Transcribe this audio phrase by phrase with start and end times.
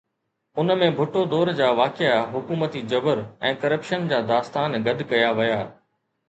[0.59, 3.17] ان ۾ ڀٽو دور جا واقعا، حڪومتي جبر
[3.51, 5.61] ۽ ڪرپشن جا داستان گڏ ڪيا ويا.